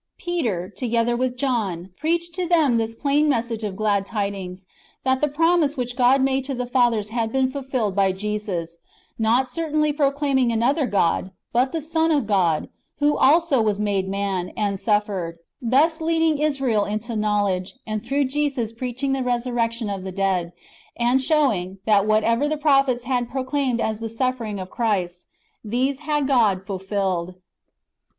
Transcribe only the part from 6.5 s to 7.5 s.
the fathers had